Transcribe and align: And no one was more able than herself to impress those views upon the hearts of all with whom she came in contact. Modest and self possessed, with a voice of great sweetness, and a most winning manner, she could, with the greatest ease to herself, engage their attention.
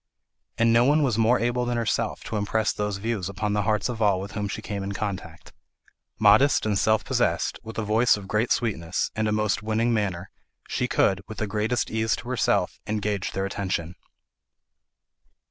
And 0.57 0.73
no 0.73 0.83
one 0.83 1.03
was 1.03 1.19
more 1.19 1.39
able 1.39 1.63
than 1.65 1.77
herself 1.77 2.23
to 2.23 2.35
impress 2.35 2.73
those 2.73 2.97
views 2.97 3.29
upon 3.29 3.53
the 3.53 3.61
hearts 3.61 3.87
of 3.87 4.01
all 4.01 4.19
with 4.19 4.31
whom 4.31 4.47
she 4.47 4.59
came 4.63 4.81
in 4.81 4.93
contact. 4.93 5.53
Modest 6.17 6.65
and 6.65 6.75
self 6.75 7.05
possessed, 7.05 7.59
with 7.61 7.77
a 7.77 7.83
voice 7.83 8.17
of 8.17 8.27
great 8.27 8.51
sweetness, 8.51 9.11
and 9.15 9.27
a 9.27 9.31
most 9.31 9.61
winning 9.61 9.93
manner, 9.93 10.31
she 10.67 10.87
could, 10.87 11.21
with 11.27 11.37
the 11.37 11.45
greatest 11.45 11.91
ease 11.91 12.15
to 12.15 12.29
herself, 12.29 12.79
engage 12.87 13.33
their 13.33 13.45
attention. 13.45 13.93